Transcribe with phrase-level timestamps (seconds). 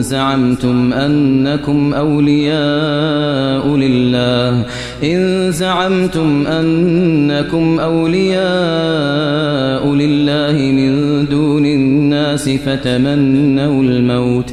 [0.00, 4.64] زعمتم أنكم أولياء لله.
[5.04, 8.40] إن زعمتم أنكم أولياء
[9.94, 14.52] لله من دون الناس فتمنوا الموت.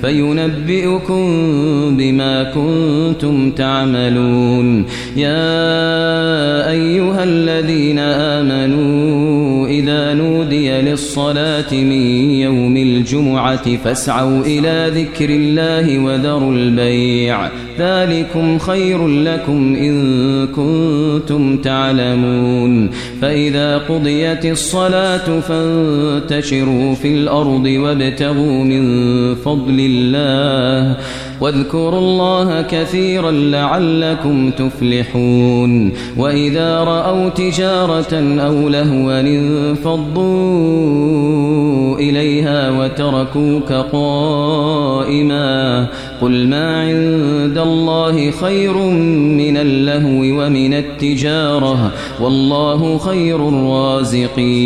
[0.00, 1.26] فينبئكم
[1.96, 4.84] بما كنتم تعملون.
[5.16, 9.59] يا أيها الذين آمنوا
[10.90, 17.48] للصلاة من يوم الجمعة فاسعوا إلى ذكر الله وذروا البيع.
[17.78, 22.90] ذلكم خير لكم إن كنتم تعلمون.
[23.22, 28.84] فإذا قضيت الصلاة فانتشروا في الأرض وابتغوا من
[29.34, 30.96] فضل الله.
[31.40, 40.20] واذكروا الله كثيرا لعلكم تفلحون وإذا رأوا تجارة أو لهوا انفضوا
[41.98, 45.40] إليها وتركوك قائما
[46.22, 48.76] قل ما عند الله خير
[49.36, 54.60] من اللهو ومن التجارة والله خير الرازقين